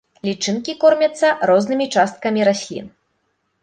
Лічынкі 0.27 0.75
кормяцца 0.85 1.27
рознымі 1.53 1.91
часткамі 1.97 2.41
раслін. 2.53 2.95